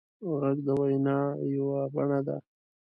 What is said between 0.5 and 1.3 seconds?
د وینا